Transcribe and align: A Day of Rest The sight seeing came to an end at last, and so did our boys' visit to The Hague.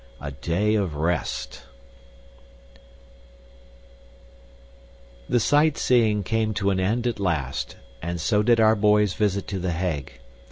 A 0.19 0.31
Day 0.31 0.73
of 0.73 0.95
Rest 0.95 1.61
The 5.29 5.39
sight 5.39 5.77
seeing 5.77 6.23
came 6.23 6.55
to 6.55 6.71
an 6.71 6.79
end 6.79 7.05
at 7.05 7.19
last, 7.19 7.77
and 8.01 8.19
so 8.19 8.41
did 8.41 8.59
our 8.59 8.75
boys' 8.75 9.13
visit 9.13 9.47
to 9.49 9.59
The 9.59 9.73
Hague. 9.73 10.19